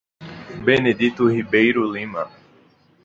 Benedito 0.65 1.27
Ribeiro 1.27 1.85
Lima 1.91 2.27